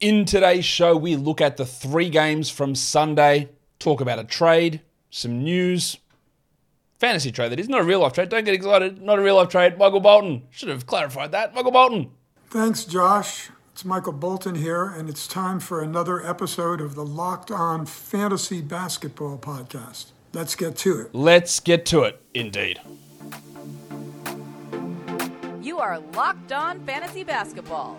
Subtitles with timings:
[0.00, 4.80] In today's show, we look at the three games from Sunday, talk about a trade,
[5.10, 5.98] some news,
[6.98, 8.30] fantasy trade that is not a real life trade.
[8.30, 9.76] Don't get excited, not a real life trade.
[9.76, 11.54] Michael Bolton should have clarified that.
[11.54, 12.12] Michael Bolton.
[12.48, 13.50] Thanks, Josh.
[13.72, 18.62] It's Michael Bolton here, and it's time for another episode of the Locked On Fantasy
[18.62, 20.12] Basketball Podcast.
[20.32, 21.14] Let's get to it.
[21.14, 22.80] Let's get to it, indeed.
[25.60, 27.98] You are Locked On Fantasy Basketball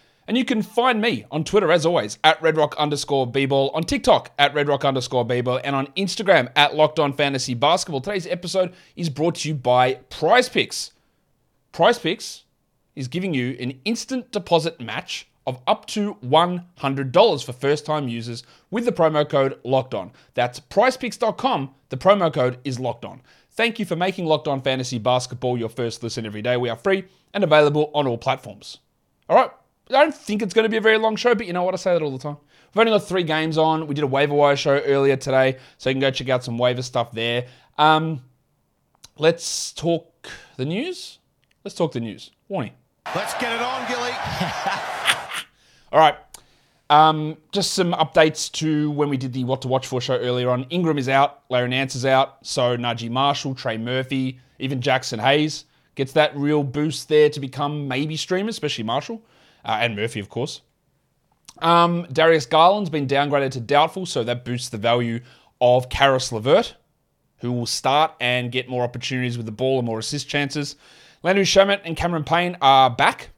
[0.31, 4.31] And you can find me on Twitter, as always, at redrock underscore bball, on TikTok
[4.39, 7.99] at redrock underscore bball, and on Instagram at locked on fantasy basketball.
[7.99, 10.93] Today's episode is brought to you by Prize Picks.
[11.73, 12.45] Prize Picks
[12.95, 18.43] is giving you an instant deposit match of up to $100 for first time users
[18.69, 20.13] with the promo code locked on.
[20.33, 21.75] That's prizepicks.com.
[21.89, 23.21] The promo code is locked on.
[23.49, 26.55] Thank you for making Locked On Fantasy Basketball your first listen every day.
[26.55, 28.77] We are free and available on all platforms.
[29.27, 29.51] All right,
[29.93, 31.73] I don't think it's going to be a very long show, but you know what?
[31.73, 32.37] I say that all the time.
[32.73, 33.87] We've only got three games on.
[33.87, 36.57] We did a waiver wire show earlier today, so you can go check out some
[36.57, 37.47] waiver stuff there.
[37.77, 38.21] Um,
[39.17, 41.19] let's talk the news.
[41.63, 42.31] Let's talk the news.
[42.47, 42.73] Warning.
[43.13, 44.11] Let's get it on, Gilly.
[45.91, 46.15] all right.
[46.89, 50.49] Um, just some updates to when we did the What to Watch For show earlier
[50.49, 50.65] on.
[50.69, 55.65] Ingram is out, Larry Nance is out, so Naji Marshall, Trey Murphy, even Jackson Hayes
[55.95, 59.21] gets that real boost there to become maybe streamers, especially Marshall
[59.65, 60.61] uh, and Murphy, of course.
[61.59, 65.19] Um, Darius Garland's been downgraded to doubtful, so that boosts the value
[65.59, 66.75] of Caris LeVert,
[67.37, 70.75] who will start and get more opportunities with the ball and more assist chances.
[71.23, 73.29] Landry Shamet and Cameron Payne are back.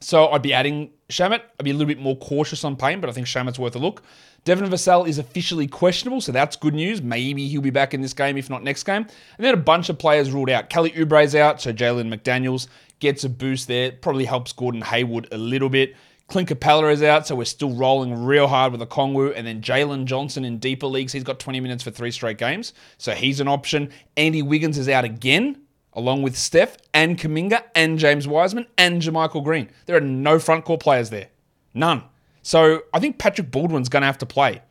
[0.00, 1.40] So I'd be adding Shamet.
[1.58, 3.78] I'd be a little bit more cautious on Payne, but I think Shamet's worth a
[3.78, 4.02] look.
[4.44, 7.00] Devin Vassell is officially questionable, so that's good news.
[7.00, 9.06] Maybe he'll be back in this game, if not next game.
[9.36, 10.68] And then a bunch of players ruled out.
[10.68, 12.66] Kelly Oubre's out, so Jalen McDaniels
[13.02, 13.92] gets a boost there.
[13.92, 15.94] Probably helps Gordon Hayward a little bit.
[16.28, 19.34] Clint Capela is out, so we're still rolling real hard with the Okongwu.
[19.36, 22.72] And then Jalen Johnson in deeper leagues, he's got 20 minutes for three straight games,
[22.96, 23.90] so he's an option.
[24.16, 25.60] Andy Wiggins is out again,
[25.92, 29.68] along with Steph and Kuminga and James Wiseman and JaMychal Green.
[29.84, 31.28] There are no front court players there.
[31.74, 32.04] None.
[32.42, 34.62] So I think Patrick Baldwin's going to have to play.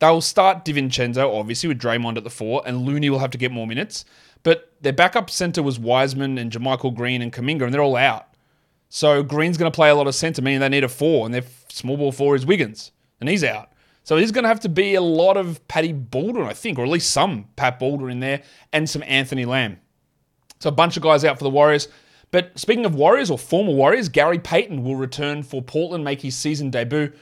[0.00, 3.52] They'll start DiVincenzo, obviously, with Draymond at the four, and Looney will have to get
[3.52, 4.04] more minutes.
[4.42, 8.28] But their backup center was Wiseman and JaMychal Green and Kuminga, and they're all out.
[8.88, 11.34] So Green's going to play a lot of center, meaning they need a four, and
[11.34, 13.70] their small ball four is Wiggins, and he's out.
[14.04, 16.82] So he's going to have to be a lot of Patty Baldwin, I think, or
[16.82, 18.42] at least some Pat Baldwin in there,
[18.72, 19.78] and some Anthony Lamb.
[20.58, 21.88] So a bunch of guys out for the Warriors.
[22.32, 26.36] But speaking of Warriors or former Warriors, Gary Payton will return for Portland, make his
[26.36, 27.12] season debut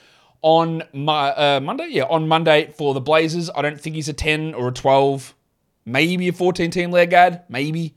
[0.43, 1.89] on uh, Monday.
[1.91, 3.51] Yeah, on Monday for the Blazers.
[3.55, 5.35] I don't think he's a 10 or a 12
[5.91, 7.95] maybe a 14 team leg ad, maybe,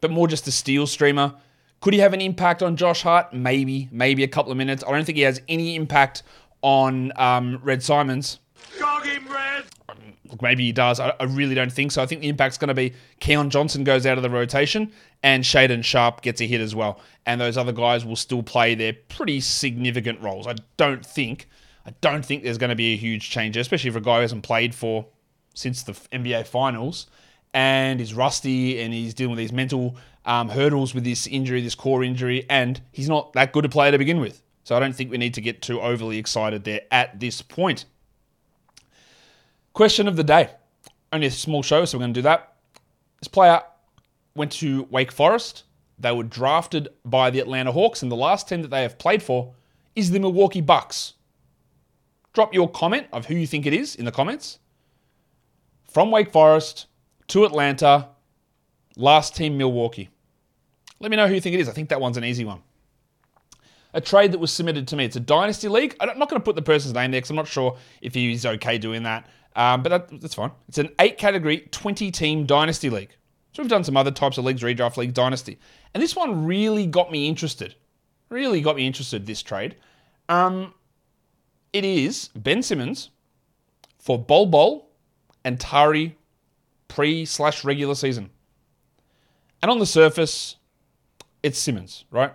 [0.00, 1.34] but more just a steal streamer.
[1.80, 3.34] Could he have an impact on Josh Hart?
[3.34, 4.84] Maybe, maybe a couple of minutes.
[4.86, 6.22] I don't think he has any impact
[6.62, 8.38] on um, Red Simons.
[8.78, 9.64] Dog him, Red!
[10.40, 11.00] Maybe he does.
[11.00, 12.02] I, I, really don't think so.
[12.02, 14.90] I think the impact's going to be Keon Johnson goes out of the rotation
[15.22, 17.00] and Shaedon Sharpe gets a hit as well.
[17.26, 20.46] And those other guys will still play their pretty significant roles.
[20.46, 21.48] I don't think,
[21.84, 24.22] I don't think there's going to be a huge change, especially for a guy who
[24.22, 25.06] hasn't played for
[25.54, 27.08] since the NBA Finals
[27.54, 31.74] and he's rusty and he's dealing with these mental um, hurdles with this injury, this
[31.74, 34.42] core injury, and he's not that good a player to begin with.
[34.64, 37.84] So I don't think we need to get too overly excited there at this point.
[39.72, 40.50] Question of the day.
[41.12, 42.54] Only a small show, so we're going to do that.
[43.20, 43.60] This player
[44.34, 45.64] went to Wake Forest.
[45.98, 49.22] They were drafted by the Atlanta Hawks, and the last team that they have played
[49.22, 49.54] for
[49.94, 51.14] is the Milwaukee Bucks.
[52.32, 54.58] Drop your comment of who you think it is in the comments.
[55.84, 56.86] From Wake Forest,
[57.32, 58.08] to Atlanta,
[58.94, 60.10] last team Milwaukee.
[61.00, 61.68] Let me know who you think it is.
[61.68, 62.60] I think that one's an easy one.
[63.94, 65.06] A trade that was submitted to me.
[65.06, 65.96] It's a dynasty league.
[65.98, 68.44] I'm not going to put the person's name there because I'm not sure if he's
[68.44, 69.26] okay doing that.
[69.56, 70.50] Um, but that, that's fine.
[70.68, 73.16] It's an eight category, 20 team dynasty league.
[73.54, 75.58] So we've done some other types of leagues, redraft league, dynasty.
[75.94, 77.76] And this one really got me interested.
[78.28, 79.76] Really got me interested, this trade.
[80.28, 80.74] Um,
[81.72, 83.08] it is Ben Simmons
[83.98, 84.90] for Bol Bol
[85.44, 86.18] and Tari
[86.92, 88.28] pre slash regular season.
[89.62, 90.56] And on the surface,
[91.42, 92.34] it's Simmons, right?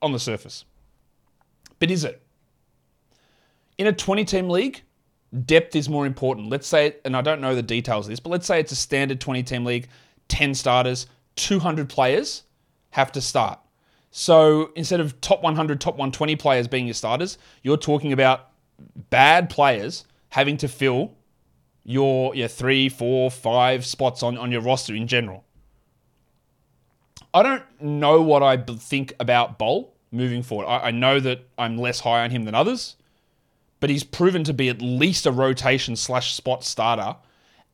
[0.00, 0.64] On the surface.
[1.80, 2.22] But is it?
[3.78, 4.82] In a 20 team league,
[5.44, 6.50] depth is more important.
[6.50, 8.76] Let's say, and I don't know the details of this, but let's say it's a
[8.76, 9.88] standard 20 team league,
[10.28, 12.44] 10 starters, 200 players
[12.90, 13.58] have to start.
[14.12, 18.50] So instead of top 100, top 120 players being your starters, you're talking about
[19.10, 21.16] bad players having to fill
[21.84, 25.44] your, your three, four, five spots on, on your roster in general.
[27.34, 30.66] I don't know what I think about Bol moving forward.
[30.66, 32.96] I, I know that I'm less high on him than others,
[33.80, 37.16] but he's proven to be at least a rotation slash spot starter.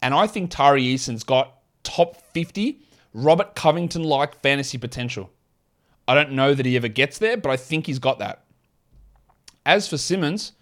[0.01, 2.81] And I think Tari Eason's got top 50
[3.15, 5.31] Robert Covington like fantasy potential.
[6.07, 8.45] I don't know that he ever gets there, but I think he's got that.
[9.67, 10.53] As for Simmons,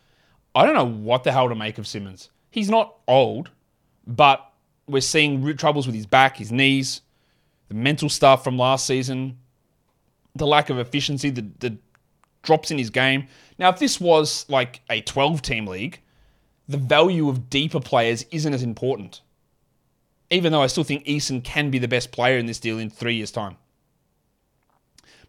[0.54, 2.30] I don't know what the hell to make of Simmons.
[2.56, 3.50] He's not old,
[4.06, 4.50] but
[4.88, 7.02] we're seeing troubles with his back, his knees,
[7.68, 9.36] the mental stuff from last season,
[10.34, 11.76] the lack of efficiency, the, the
[12.42, 13.26] drops in his game.
[13.58, 16.00] Now, if this was like a 12 team league,
[16.66, 19.20] the value of deeper players isn't as important.
[20.30, 22.88] Even though I still think Eason can be the best player in this deal in
[22.88, 23.58] three years' time.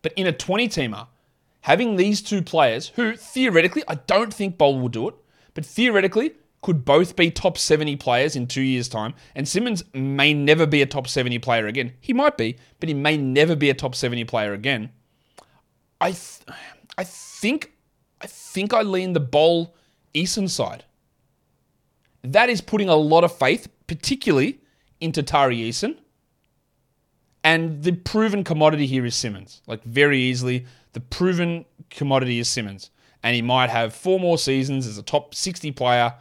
[0.02, 1.08] But in a 20 teamer,
[1.60, 5.16] having these two players, who theoretically, I don't think Bol will do it,
[5.54, 6.32] but theoretically
[6.62, 10.82] could both be top 70 players in two years' time, and Simmons may never be
[10.82, 11.94] a top 70 player again.
[12.02, 14.92] He might be, but he may never be a top 70 player again.
[16.02, 16.44] I, th-
[16.98, 17.74] I think,
[18.22, 19.76] I think I lean the Bol
[20.14, 20.84] Eason side.
[22.24, 24.60] That is putting a lot of faith, particularly
[25.00, 25.98] into Tari Eason.
[27.44, 29.62] And the proven commodity here is Simmons.
[29.68, 32.90] Like very easily, the proven commodity is Simmons.
[33.24, 36.14] And he might have four more seasons as a top 60 player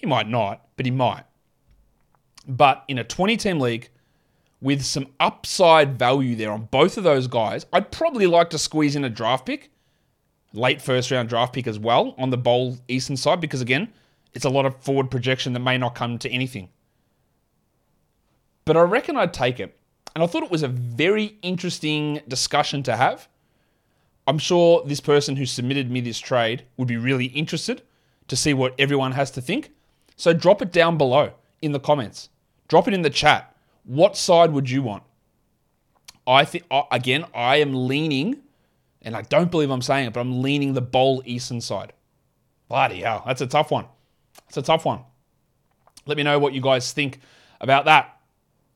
[0.00, 1.24] he might not, but he might.
[2.46, 3.90] But in a 20 team league
[4.60, 8.96] with some upside value there on both of those guys, I'd probably like to squeeze
[8.96, 9.70] in a draft pick,
[10.52, 13.92] late first round draft pick as well on the Bol Eason side, because again,
[14.34, 16.68] it's a lot of forward projection that may not come to anything.
[18.64, 19.76] But I reckon I'd take it.
[20.14, 23.28] And I thought it was a very interesting discussion to have.
[24.26, 27.82] I'm sure this person who submitted me this trade would be really interested
[28.28, 29.70] to see what everyone has to think.
[30.20, 31.32] So drop it down below
[31.62, 32.28] in the comments.
[32.68, 33.56] Drop it in the chat.
[33.84, 35.02] What side would you want?
[36.26, 38.42] I think again, I am leaning,
[39.00, 41.94] and I don't believe I'm saying it, but I'm leaning the Bol Eason side.
[42.68, 43.86] Bloody hell, that's a tough one.
[44.44, 45.00] That's a tough one.
[46.04, 47.20] Let me know what you guys think
[47.58, 48.20] about that.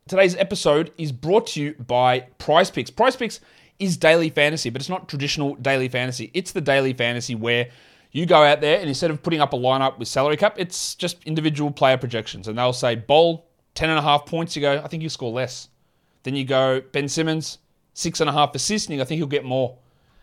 [0.09, 2.89] Today's episode is brought to you by Prize Picks.
[2.89, 3.41] Prize Picks
[3.79, 6.31] is daily fantasy, but it's not traditional daily fantasy.
[6.33, 7.69] It's the daily fantasy where
[8.15, 10.95] you go out there and instead of putting up a lineup with salary cap, it's
[10.95, 12.47] just individual player projections.
[12.47, 13.45] And they'll say, Bol,
[13.75, 14.55] 10.5 points.
[14.55, 15.69] You go, I think you score less.
[16.23, 17.59] Then you go, Ben Simmons,
[17.97, 18.87] 6.5 assists.
[18.87, 19.77] And you go, I think he'll get more.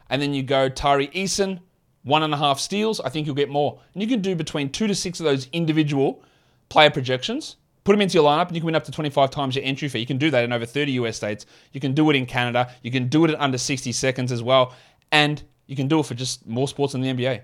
[0.10, 1.60] And then you go, Tari Eason,
[2.08, 3.02] 1.5 steals.
[3.02, 3.78] I think you'll get more.
[3.94, 6.24] And you can do between two to six of those individual
[6.70, 7.58] player projections.
[7.84, 9.90] Put them into your lineup and you can win up to 25 times your entry
[9.90, 10.00] fee.
[10.00, 11.46] You can do that in over 30 US states.
[11.74, 12.72] You can do it in Canada.
[12.84, 14.74] You can do it in under 60 seconds as well.
[15.12, 17.42] And you can do it for just more sports than the NBA.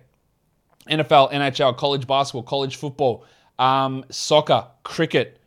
[0.88, 3.25] NFL, NHL, college basketball, college football,
[3.60, 5.39] um, soccer, cricket,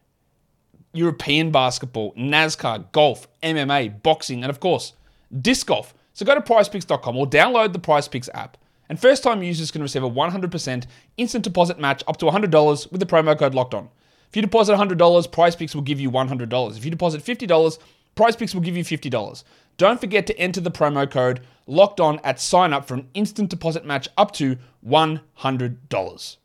[0.93, 4.95] European basketball, NASCAR, golf, MMA, boxing, and of course,
[5.41, 5.95] disc golf.
[6.13, 8.57] So go to prizepicks.com or download the PrizePicks app.
[8.89, 13.01] And first time users can receive a 100% instant deposit match up to $100 with
[13.01, 13.89] the promo code locked on.
[14.29, 14.97] If you deposit $100,
[15.29, 16.77] PrizePicks will give you $100.
[16.77, 17.79] If you deposit $50,
[18.17, 19.45] PrizePicks will give you $50.
[19.81, 23.49] Don't forget to enter the promo code locked on at sign up for an instant
[23.49, 26.37] deposit match up to $100.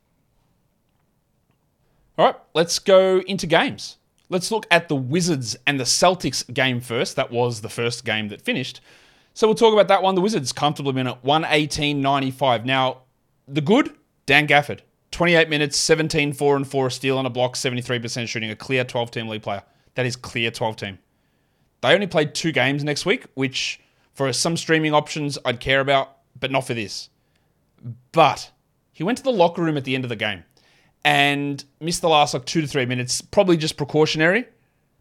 [2.18, 3.98] All right, let's go into games.
[4.30, 7.18] Let's look at the Wizards and the Celtics game first.
[7.18, 8.80] That was the first game that finished.
[9.34, 10.16] So we'll talk about that one.
[10.16, 12.64] The Wizards comfortably win at 118.95.
[12.64, 13.02] Now,
[13.50, 13.94] the good,
[14.26, 14.80] Dan Gafford.
[15.12, 18.86] 28 minutes, 17, 4 and 4, a steal on a block, 73% shooting, a clear
[18.86, 19.64] 12 team lead player.
[19.96, 21.00] That is clear 12 team.
[21.86, 23.80] They only played two games next week, which
[24.14, 27.10] for some streaming options I'd care about, but not for this.
[28.12, 28.50] But
[28.92, 30.44] he went to the locker room at the end of the game
[31.04, 34.46] and missed the last like two to three minutes, probably just precautionary,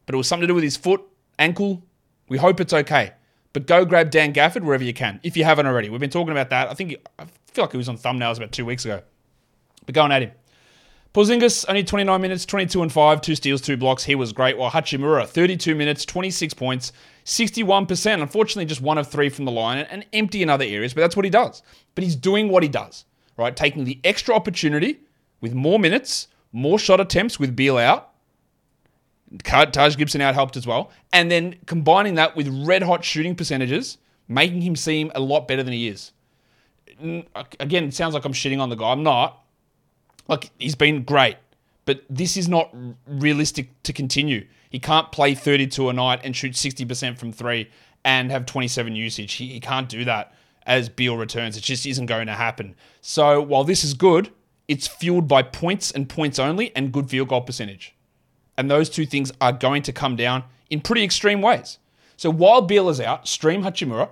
[0.05, 1.00] but it was something to do with his foot,
[1.38, 1.83] ankle.
[2.29, 3.14] We hope it's okay.
[3.55, 5.88] But go grab Dan Gafford wherever you can, if you haven't already.
[5.88, 6.69] We've been talking about that.
[6.69, 9.00] I think I feel like it was on thumbnails about two weeks ago.
[9.87, 10.33] But going at him.
[11.14, 14.02] Porzingis, only 29 minutes, 22 and 5, two steals, two blocks.
[14.02, 14.56] He was great.
[14.56, 16.92] Rui Hachimura, 32 minutes, 26 points,
[17.25, 18.21] 61%.
[18.21, 21.14] Unfortunately, just one of three from the line and empty in other areas, but that's
[21.14, 21.62] what he does.
[21.94, 23.04] But he's doing what he does,
[23.37, 23.54] right?
[23.54, 25.02] Taking the extra opportunity
[25.40, 28.11] with more minutes, more shot attempts with Beal out.
[29.44, 30.90] Taj Gibson out helped as well.
[31.12, 35.62] And then combining that with red hot shooting percentages, making him seem a lot better
[35.62, 36.11] than he is.
[37.61, 38.90] Again, it sounds like I'm shitting on the guy.
[38.90, 39.44] I'm not.
[40.28, 41.37] Like, he's been great.
[41.87, 42.75] but this is not
[43.07, 44.47] realistic to continue.
[44.71, 47.69] He can't play 32 a night and shoot 60% from three
[48.04, 49.35] and have 27 usage.
[49.35, 50.35] He, he can't do that
[50.66, 51.57] as Beal returns.
[51.57, 52.75] It just isn't going to happen.
[53.00, 54.31] So while this is good,
[54.66, 57.95] it's fueled by points and points only and good field goal percentage.
[58.57, 61.78] And those two things are going to come down in pretty extreme ways.
[62.16, 64.09] So while Beal is out, stream Hachimura.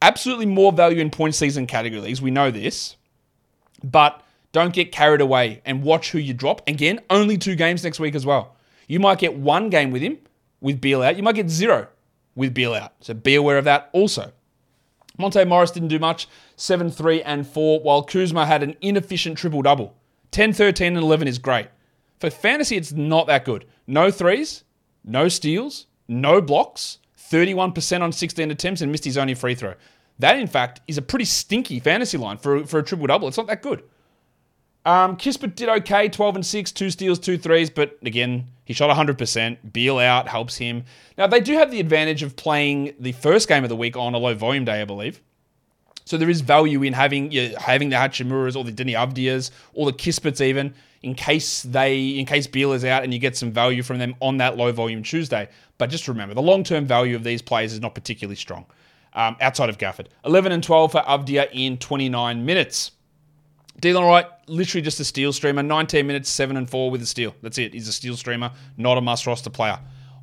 [0.00, 2.22] Absolutely more value in point season category leagues.
[2.22, 2.96] We know this.
[3.84, 6.66] But don't get carried away and watch who you drop.
[6.68, 8.56] Again, only two games next week as well.
[8.88, 10.18] You might get one game with him
[10.60, 11.16] with Beal out.
[11.16, 11.88] You might get zero
[12.34, 12.92] with Beal out.
[13.00, 14.32] So be aware of that also.
[15.18, 19.62] Monte Morris didn't do much, 7 3 and 4, while Kuzma had an inefficient triple
[19.62, 19.94] double.
[20.30, 21.68] 10 13 and 11 is great.
[22.18, 23.66] For fantasy, it's not that good.
[23.86, 24.64] No threes,
[25.04, 29.74] no steals, no blocks, 31% on 16 attempts, and missed his only free throw.
[30.18, 33.28] That, in fact, is a pretty stinky fantasy line for, for a triple double.
[33.28, 33.82] It's not that good.
[34.86, 38.94] Um, Kispert did okay, 12 and 6, two steals, two threes, but again, he shot
[38.94, 39.72] 100%.
[39.72, 40.84] Beal out helps him.
[41.18, 44.14] Now, they do have the advantage of playing the first game of the week on
[44.14, 45.20] a low volume day, I believe.
[46.10, 49.50] So there is value in having you know, having the Hachimuras or the Deni Avdias
[49.74, 53.36] or the Kisperts even in case they in case Beal is out and you get
[53.36, 55.48] some value from them on that low volume Tuesday.
[55.78, 58.66] But just remember the long term value of these players is not particularly strong
[59.14, 60.06] um, outside of Gafford.
[60.24, 62.90] 11 and 12 for Avdija in 29 minutes.
[63.80, 65.62] Delon Wright, literally just a steal streamer.
[65.62, 67.34] 19 minutes, 7 and 4 with a steal.
[67.42, 67.72] That's it.
[67.72, 69.78] He's a steal streamer, not a must roster player.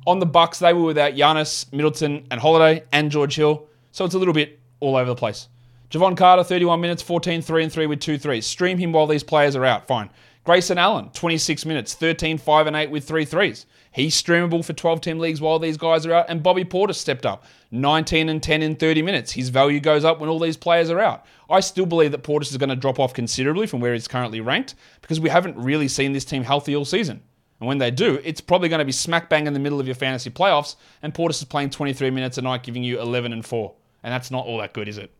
[0.06, 3.66] On the Bucks, they were without Giannis, Middleton, and Holiday, and George Hill.
[3.90, 5.48] So it's a little bit all over the place.
[5.90, 8.46] Jevon Carter, 31 minutes, 14, 3 and 3 with two threes.
[8.46, 9.88] Stream him while these players are out.
[9.88, 10.10] Fine.
[10.48, 13.66] Grayson Allen, 26 minutes, 13, 5 and 8 with three threes.
[13.92, 16.24] He's streamable for 12 team leagues while these guys are out.
[16.30, 19.32] And Bobby Portis stepped up, 19 and 10 in 30 minutes.
[19.32, 21.26] His value goes up when all these players are out.
[21.50, 24.40] I still believe that Portis is going to drop off considerably from where he's currently
[24.40, 27.20] ranked because we haven't really seen this team healthy all season.
[27.60, 29.86] And when they do, it's probably going to be smack bang in the middle of
[29.86, 30.76] your fantasy playoffs.
[31.02, 33.74] And Portis is playing 23 minutes a night, giving you 11 and 4.
[34.02, 35.12] And that's not all that good, is it?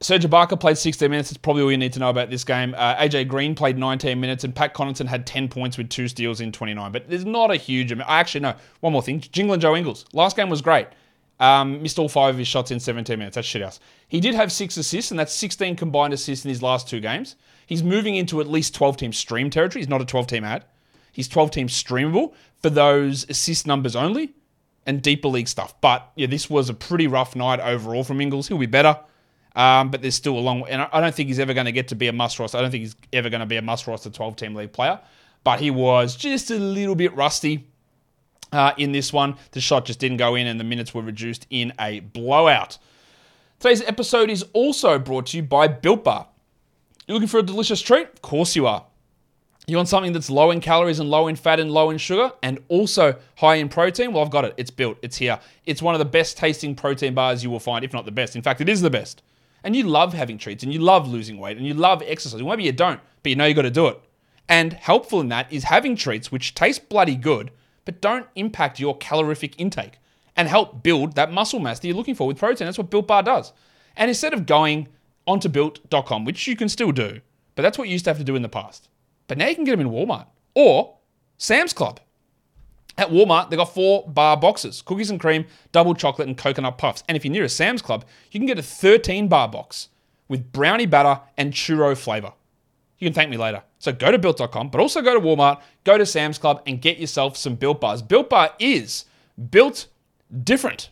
[0.00, 1.30] Serge Ibaka played 16 minutes.
[1.30, 2.72] That's probably all you need to know about this game.
[2.76, 6.40] Uh, AJ Green played 19 minutes, and Pat Connaughton had 10 points with two steals
[6.40, 6.92] in 29.
[6.92, 8.08] But there's not a huge amount.
[8.08, 8.54] Actually, no.
[8.80, 9.20] One more thing.
[9.20, 10.04] Jingling Joe Ingles.
[10.12, 10.86] Last game was great.
[11.40, 13.34] Um, missed all five of his shots in 17 minutes.
[13.34, 13.80] That's shithouse.
[14.06, 17.34] He did have six assists, and that's 16 combined assists in his last two games.
[17.66, 19.82] He's moving into at least 12 team stream territory.
[19.82, 20.64] He's not a 12 team ad.
[21.12, 24.34] He's 12 team streamable for those assist numbers only
[24.86, 25.78] and deeper league stuff.
[25.80, 28.46] But yeah, this was a pretty rough night overall from Ingles.
[28.48, 28.98] He'll be better.
[29.56, 30.70] Um, but there's still a long way.
[30.70, 32.58] And I don't think he's ever going to get to be a must roster.
[32.58, 35.00] I don't think he's ever going to be a must roster 12 team league player.
[35.44, 37.66] But he was just a little bit rusty
[38.52, 39.36] uh, in this one.
[39.52, 42.78] The shot just didn't go in, and the minutes were reduced in a blowout.
[43.58, 46.28] Today's episode is also brought to you by Built Bar.
[47.06, 48.06] You looking for a delicious treat?
[48.06, 48.84] Of course you are.
[49.66, 52.32] You want something that's low in calories and low in fat and low in sugar
[52.42, 54.12] and also high in protein?
[54.12, 54.54] Well, I've got it.
[54.56, 54.96] It's built.
[55.02, 55.38] It's here.
[55.66, 58.34] It's one of the best tasting protein bars you will find, if not the best.
[58.34, 59.22] In fact, it is the best.
[59.68, 62.48] And you love having treats and you love losing weight and you love exercising.
[62.48, 64.00] Maybe you don't, but you know you got to do it.
[64.48, 67.50] And helpful in that is having treats which taste bloody good,
[67.84, 69.98] but don't impact your calorific intake
[70.36, 72.66] and help build that muscle mass that you're looking for with protein.
[72.66, 73.52] That's what Built Bar does.
[73.94, 74.88] And instead of going
[75.26, 77.20] onto built.com, which you can still do,
[77.54, 78.88] but that's what you used to have to do in the past.
[79.26, 80.96] But now you can get them in Walmart or
[81.36, 82.00] Sam's Club.
[82.98, 87.04] At Walmart, they've got four bar boxes cookies and cream, double chocolate, and coconut puffs.
[87.08, 89.88] And if you're near a Sam's Club, you can get a 13 bar box
[90.26, 92.32] with brownie batter and churro flavor.
[92.98, 93.62] You can thank me later.
[93.78, 96.98] So go to built.com, but also go to Walmart, go to Sam's Club, and get
[96.98, 98.02] yourself some built bars.
[98.02, 99.04] Built bar is
[99.50, 99.86] built
[100.42, 100.90] different.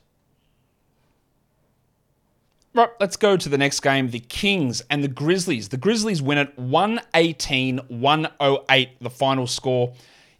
[2.72, 5.70] Right, let's go to the next game the Kings and the Grizzlies.
[5.70, 9.92] The Grizzlies win it 118 108, the final score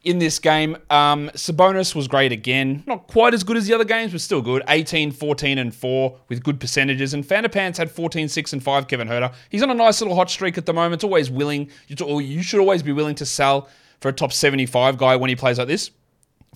[0.07, 0.77] in this game.
[0.89, 2.85] Um, Sabonis was great again.
[2.87, 4.63] Not quite as good as the other games, but still good.
[4.69, 7.13] 18, 14, and 4 with good percentages.
[7.13, 9.35] And Pants had 14, 6, and 5, Kevin Huerter.
[9.51, 11.03] He's on a nice little hot streak at the moment.
[11.03, 13.69] Always willing, you should always be willing to sell
[14.01, 15.91] for a top 75 guy when he plays like this.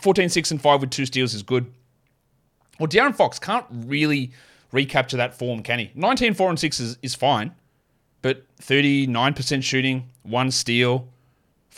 [0.00, 1.66] 14, 6, and 5 with two steals is good.
[2.78, 4.30] Well, De'Aaron Fox can't really
[4.70, 5.90] recapture that form, can he?
[5.96, 7.52] 19, 4, and 6 is, is fine,
[8.22, 11.08] but 39% shooting, one steal,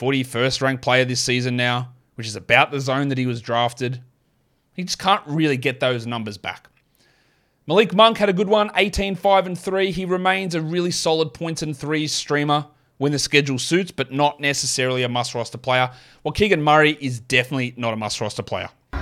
[0.02, 4.02] 41st ranked player this season now, which is about the zone that he was drafted.
[4.72, 6.68] He just can't really get those numbers back.
[7.68, 9.92] Malik Monk had a good one, 18, 5, and 3.
[9.92, 12.66] He remains a really solid points and threes streamer
[12.98, 15.88] when the schedule suits, but not necessarily a must roster player.
[16.24, 18.70] Well, Keegan Murray is definitely not a must roster player.
[18.90, 19.00] Get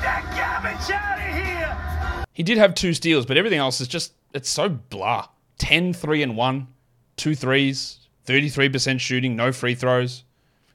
[0.00, 2.24] that garbage out of here!
[2.32, 5.28] He did have two steals, but everything else is just, it's so blah.
[5.58, 6.68] 10, 3, and 1,
[7.16, 10.24] two threes, 33% shooting, no free throws.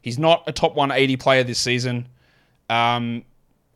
[0.04, 2.10] He's not a top 180 player this season.
[2.70, 3.24] Um,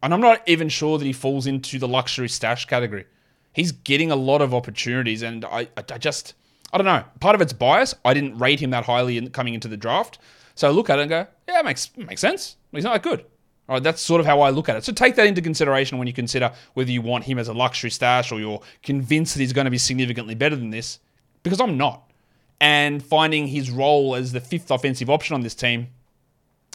[0.04, 3.06] and I'm not even sure that he falls into the luxury stash category.
[3.54, 6.34] He's getting a lot of opportunities, and I, I just,
[6.74, 7.04] I don't know.
[7.22, 7.96] Part of it's bias.
[8.04, 10.20] I didn't rate him that highly in, coming into the draft.
[10.54, 12.58] So I look at it and go, yeah, it makes, makes sense.
[12.74, 13.22] He's not that good.
[13.70, 14.84] All right, that's sort of how I look at it.
[14.84, 17.90] So take that into consideration when you consider whether you want him as a luxury
[17.90, 21.00] stash or you're convinced that he's going to be significantly better than this,
[21.42, 22.12] because I'm not.
[22.60, 25.88] And finding his role as the fifth offensive option on this team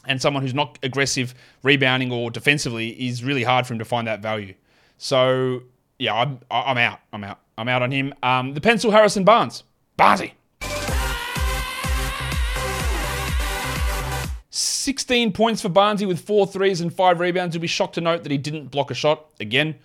[0.07, 4.07] and someone who's not aggressive rebounding or defensively is really hard for him to find
[4.07, 4.55] that value.
[4.99, 5.63] So
[5.99, 7.01] yeah, I'm, I'm out.
[7.13, 7.39] I'm out.
[7.57, 8.15] I'm out on him.
[8.23, 9.65] Um, the pencil Harrison Barnes.
[9.99, 10.33] Barnesy.
[14.51, 17.55] 16 points for Barnesy with four threes and five rebounds.
[17.55, 19.77] You'll be shocked to note that he didn't block a shot again.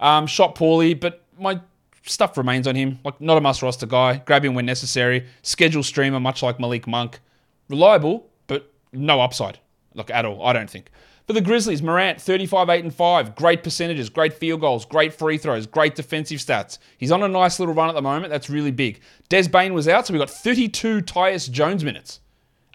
[0.00, 1.60] Um, shot poorly, but my
[2.04, 2.98] stuff remains on him.
[3.04, 4.22] Like not a must roster guy.
[4.24, 5.26] Grab him when necessary.
[5.42, 7.20] Schedule streamer, much like Malik Monk.
[7.68, 9.58] Reliable, but no upside.
[9.96, 10.90] Like at all, I don't think.
[11.26, 13.34] For the Grizzlies, Morant, 35, 8, and 5.
[13.34, 16.78] Great percentages, great field goals, great free throws, great defensive stats.
[16.98, 18.30] He's on a nice little run at the moment.
[18.30, 19.00] That's really big.
[19.28, 22.20] Des Bane was out, so we got 32 Tyus Jones minutes.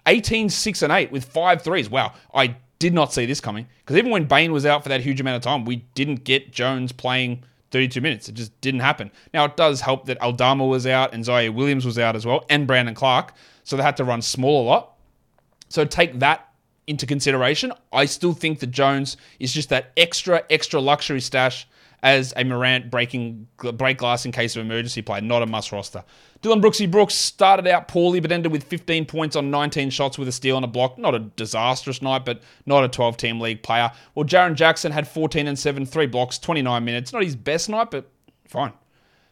[0.06, 1.88] 18, 6, and 8 with five threes.
[1.88, 3.66] Wow, I did not see this coming.
[3.80, 6.52] Because even when Bane was out for that huge amount of time, we didn't get
[6.52, 8.28] Jones playing 32 minutes.
[8.28, 9.10] It just didn't happen.
[9.32, 12.44] Now, it does help that Aldama was out and Ziaire Williams was out as well,
[12.50, 13.32] and Brandon Clarke.
[13.64, 14.98] So they had to run small a lot.
[15.68, 16.51] So take that
[16.86, 17.72] into consideration.
[17.92, 21.66] I still think that Jones is just that extra, extra luxury stash
[22.02, 26.02] as a Morant breaking break glass in case of emergency play, not a must roster.
[26.40, 30.26] Dillon Brooksy Brooks started out poorly, but ended with 15 points on 19 shots with
[30.26, 30.98] a steal and a block.
[30.98, 33.92] Not a disastrous night, but not a 12 team league player.
[34.16, 37.12] Well, Jaren Jackson had 14 and 7, three blocks, 29 minutes.
[37.12, 38.10] Not his best night, but
[38.48, 38.72] fine.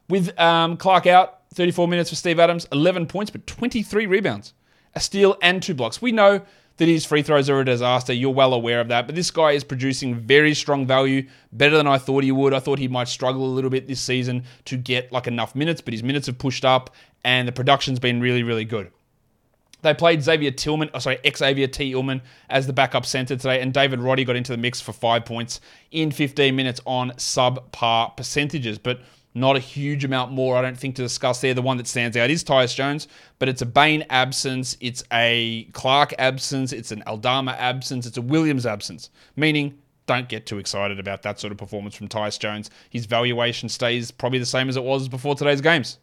[0.08, 4.54] With um, Clarke out, 34 minutes for Steve Adams, 11 points, but 23 rebounds,
[4.94, 6.00] a steal and two blocks.
[6.00, 6.42] We know
[6.80, 8.12] that his free throws are a disaster.
[8.12, 9.06] You're well aware of that.
[9.06, 12.54] But this guy is producing very strong value, better than I thought he would.
[12.54, 15.82] I thought he might struggle a little bit this season to get like enough minutes,
[15.82, 18.90] but his minutes have pushed up and the production's been really, really good.
[19.82, 21.90] They played Xavier Tillman, oh, sorry, Xavier T.
[21.90, 25.26] Tillman as the backup center today, and David Roddy got into the mix for five
[25.26, 28.78] points in 15 minutes on subpar percentages.
[28.78, 29.00] But
[29.34, 31.54] not a huge amount more, I don't think, to discuss there.
[31.54, 33.06] The one that stands out is Tyus Jones,
[33.38, 38.22] but it's a Bane absence, it's a Clarke absence, it's an Aldama absence, it's a
[38.22, 42.68] Williams absence, meaning don't get too excited about that sort of performance from Tyus Jones.
[42.90, 45.98] His valuation stays probably the same as it was before today's games.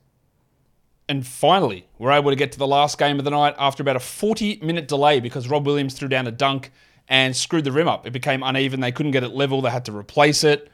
[1.09, 3.97] And finally, we're able to get to the last game of the night after about
[3.97, 6.71] a 40 minute delay because Rob Williams threw down a dunk
[7.09, 8.05] and screwed the rim up.
[8.05, 8.79] It became uneven.
[8.79, 9.61] They couldn't get it level.
[9.61, 10.69] They had to replace it.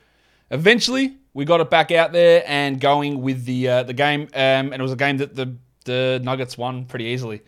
[0.49, 4.71] Eventually, we got it back out there and going with the uh, the game, um,
[4.71, 7.41] and it was a game that the the Nuggets won pretty easily.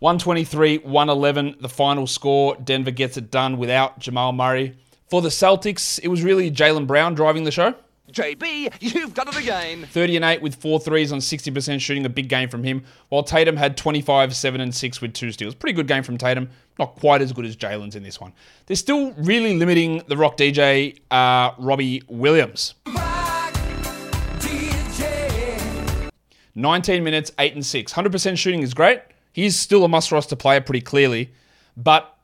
[0.00, 2.56] 123 111, the final score.
[2.56, 4.78] Denver gets it done without Jamal Murray.
[5.08, 7.74] For the Celtics, it was really Jaylen Brown driving the show.
[8.12, 9.84] JB, you've done it again.
[9.84, 12.84] 30 and 8 with four threes on 60% shooting, a big game from him.
[13.08, 15.54] While Tatum had 25, 7 and 6 with two steals.
[15.54, 16.48] Pretty good game from Tatum.
[16.78, 18.32] Not quite as good as Jalen's in this one.
[18.66, 22.74] They're still really limiting the Rock DJ, uh, Robbie Williams.
[26.58, 27.92] 19 minutes, 8 and 6.
[27.92, 29.00] 100% shooting is great.
[29.32, 31.30] He's still a must roster player pretty clearly.
[31.76, 32.16] But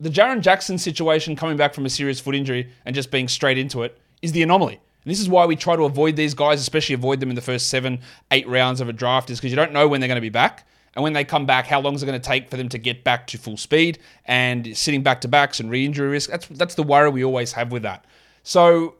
[0.00, 3.58] the Jaren Jackson situation coming back from a serious foot injury and just being straight
[3.58, 4.74] into it is the anomaly.
[5.04, 7.42] And this is why we try to avoid these guys, especially avoid them in the
[7.42, 10.16] first seven, eight rounds of a draft, is because you don't know when they're going
[10.16, 10.66] to be back.
[10.94, 12.78] And when they come back, how long is it going to take for them to
[12.78, 16.30] get back to full speed and sitting back to backs and re injury risk?
[16.30, 18.06] That's, that's the worry we always have with that.
[18.44, 18.94] So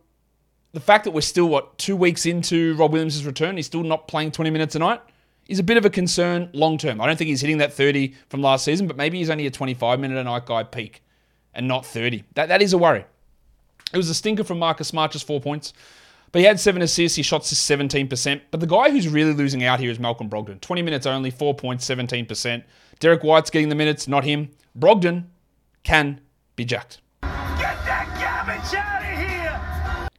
[0.74, 4.08] the fact that we're still, what, two weeks into Rob Williams' return, he's still not
[4.08, 5.00] playing 20 minutes a night,
[5.48, 7.00] is a bit of a concern long term.
[7.00, 9.52] I don't think he's hitting that 30 from last season, but maybe he's only a
[9.52, 11.02] 25 minute a night guy peak
[11.54, 12.24] and not 30.
[12.34, 13.04] That, that is a worry.
[13.92, 15.72] It was a stinker from Marcus Smart, just four points.
[16.32, 17.14] But he had seven assists.
[17.14, 18.40] He shot 17%.
[18.50, 20.60] But the guy who's really losing out here is Malcolm Brogdon.
[20.60, 22.64] 20 minutes only, four points, 17%.
[22.98, 24.50] Derrick White's getting the minutes, not him.
[24.76, 25.26] Brogdon
[25.84, 26.20] can
[26.56, 27.00] be jacked.
[27.22, 27.30] Get
[27.87, 29.04] that garbage out!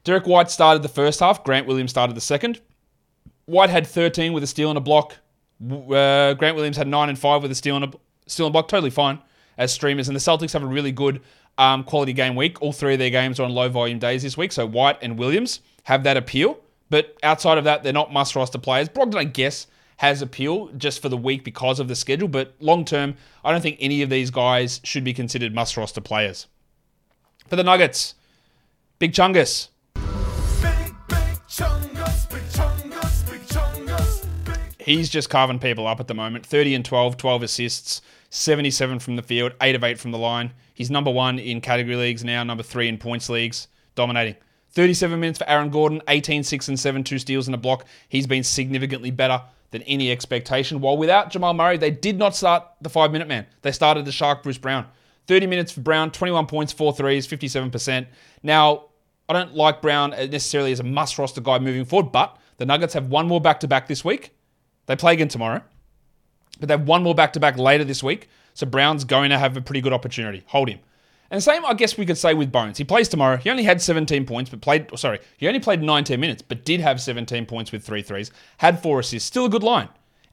[0.06, 1.42] Derrick White started the first half.
[1.42, 2.60] Grant Williams started the second.
[3.46, 5.16] White had 13 with a steal and a block.
[5.60, 7.92] Uh, Grant Williams had 9 and 5 with a steal and a,
[8.28, 8.68] steal and block.
[8.68, 9.18] Totally fine
[9.58, 10.06] as streamers.
[10.08, 11.22] And the Celtics have a really good
[11.58, 12.62] um, quality game week.
[12.62, 14.52] All three of their games are on low volume days this week.
[14.52, 16.60] So White and Williams have that appeal.
[16.88, 18.88] But outside of that, they're not must roster players.
[18.88, 19.66] Brogdon, I guess,
[19.96, 22.28] has appeal just for the week because of the schedule.
[22.28, 26.00] But long term, I don't think any of these guys should be considered must roster
[26.00, 26.46] players.
[27.48, 28.14] For the Nuggets,
[29.00, 29.70] Big Chungus.
[34.78, 36.46] He's just carving people up at the moment.
[36.46, 40.52] 30 and 12, 12 assists, 77 from the field, 8 of 8 from the line.
[40.74, 44.36] He's number one in category leagues now, number three in points leagues, dominating.
[44.70, 47.84] 37 minutes for Aaron Gordon, 18, 6 and 7, two steals and a block.
[48.08, 50.80] He's been significantly better than any expectation.
[50.80, 53.46] While without Jamal Murray, they did not start the five minute man.
[53.62, 54.86] They started the Shark Bruce Brown.
[55.26, 58.06] 30 minutes for Brown, 21 points, 4 threes, 57%.
[58.42, 58.84] Now,
[59.28, 62.66] I don't like Brown uh, necessarily as a must roster guy moving forward, but the
[62.66, 64.32] Nuggets have one more back to back this week.
[64.86, 65.62] They play again tomorrow,
[66.60, 68.28] but they have one more back to back later this week.
[68.54, 70.44] So Brown's going to have a pretty good opportunity.
[70.46, 70.78] Hold him.
[71.30, 72.78] And same, I guess we could say with Bones.
[72.78, 73.36] He plays tomorrow.
[73.36, 76.80] He only had 17 points, but played, sorry, he only played 19 minutes, but did
[76.80, 79.26] have 17 points with three threes, had four assists.
[79.26, 79.88] Still a good line.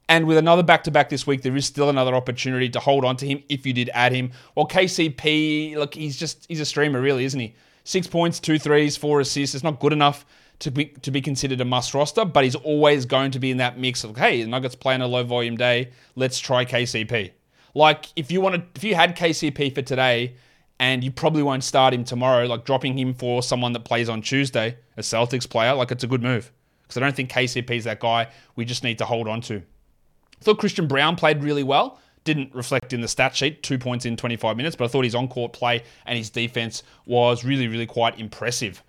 [0.08, 3.04] And with another back to back this week, there is still another opportunity to hold
[3.04, 4.32] on to him if you did add him.
[4.54, 7.54] Well, KCP, look, he's just, he's a streamer, really, isn't he?
[7.84, 9.54] Six points, two threes, four assists.
[9.54, 10.24] It's not good enough
[10.60, 13.58] to be to be considered a must roster, but he's always going to be in
[13.58, 15.90] that mix of hey, the Nuggets playing a low volume day.
[16.16, 17.32] Let's try KCP.
[17.74, 20.36] Like if you wanted, if you had KCP for today,
[20.80, 24.22] and you probably won't start him tomorrow, like dropping him for someone that plays on
[24.22, 26.50] Tuesday, a Celtics player, like it's a good move
[26.82, 29.56] because I don't think KCP is that guy we just need to hold on to.
[29.56, 34.06] I thought Christian Braun played really well didn't reflect in the stat sheet, two points
[34.06, 37.68] in 25 minutes, but I thought his on court play and his defense was really,
[37.68, 38.82] really quite impressive.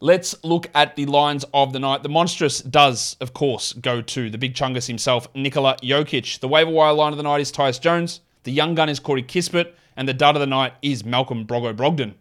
[0.00, 2.02] Let's look at the lines of the night.
[2.02, 6.40] The monstrous does, of course, go to the big chungus himself, Nikola Jokic.
[6.40, 8.20] The waiver wire line of the night is Tyus Jones.
[8.42, 9.72] The young gun is Corey Kispert.
[9.96, 12.12] And the dud of the night is Malcolm Brogo Brogdon.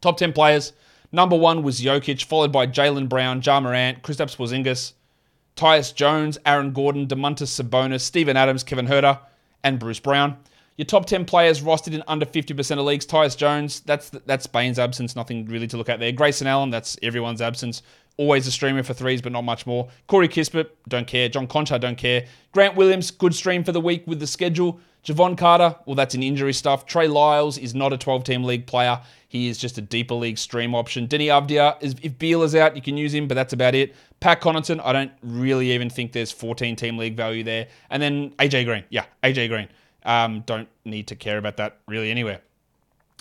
[0.00, 0.72] Top 10 players.
[1.12, 4.94] Number one was Jokic, followed by Jaylen Brown, Ja Morant, Kristaps Porzingis,
[5.54, 9.18] Tyus Jones, Aaron Gordon, Domantas Sabonis, Steven Adams, Kevin Huerter,
[9.64, 10.36] and Bruce Brown.
[10.76, 13.04] Your top 10 players rostered in under 50% of leagues.
[13.04, 15.14] Tyus Jones, that's that's Bane's absence.
[15.14, 16.12] Nothing really to look at there.
[16.12, 17.82] Grayson Allen, that's everyone's absence.
[18.16, 19.88] Always a streamer for threes, but not much more.
[20.06, 21.28] Corey Kispert, don't care.
[21.28, 22.26] John Konchar, don't care.
[22.52, 24.80] Grant Williams, good stream for the week with the schedule.
[25.04, 26.86] Jevon Carter, well, that's an injury stuff.
[26.86, 29.00] Trey Lyles is not a 12 team league player.
[29.28, 31.08] He is just a deeper league stream option.
[31.08, 33.96] Deni Avdija, if Beal is out, you can use him, but that's about it.
[34.20, 37.66] Pat Connaughton, I don't really even think there's 14 team league value there.
[37.90, 38.84] And then AJ Green.
[38.90, 39.68] Yeah, AJ Green.
[40.04, 42.40] Um, don't need to care about that really anywhere.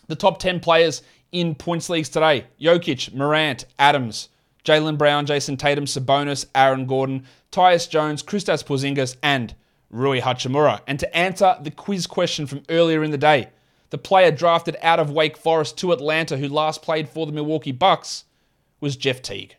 [0.07, 1.01] The top 10 players
[1.31, 4.29] in points leagues today Jokic, Morant, Adams,
[4.63, 9.55] Jaylen Brown, Jayson Tatum, Sabonis, Aaron Gordon, Tyus Jones, Kristaps Porzingis, and
[9.89, 10.81] Rui Hachimura.
[10.87, 13.49] And to answer the quiz question from earlier in the day,
[13.89, 17.73] the player drafted out of Wake Forest to Atlanta who last played for the Milwaukee
[17.73, 18.23] Bucks
[18.79, 19.57] was Jeff Teague.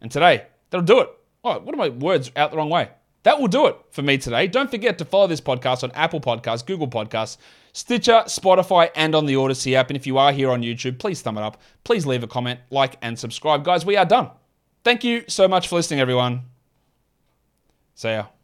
[0.00, 1.10] And today, that'll do it.
[1.44, 2.88] Oh, what are my words out the wrong way?
[3.22, 4.46] That will do it for me today.
[4.46, 7.36] Don't forget to follow this podcast on Apple Podcasts, Google Podcasts,
[7.72, 9.90] Stitcher, Spotify, and on the Audacy app.
[9.90, 11.60] And if you are here on YouTube, please thumb it up.
[11.84, 13.64] Please leave a comment, like, and subscribe.
[13.64, 14.30] Guys, we are done.
[14.84, 16.42] Thank you so much for listening, everyone.
[17.94, 18.39] See ya.